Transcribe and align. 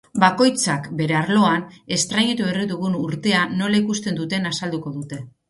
Bakoitzak 0.21 0.87
bere 1.01 1.17
arloan, 1.19 1.65
estreinatu 1.97 2.47
berri 2.49 2.65
dugun 2.73 2.97
urtea 3.03 3.43
nola 3.61 3.81
ikusten 3.83 4.19
duten 4.23 4.53
azalduko 4.55 4.97
dute. 4.99 5.23